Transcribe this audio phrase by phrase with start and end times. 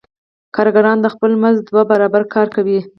[0.55, 2.79] کارګران د خپل مزد دوه برابره کار کوي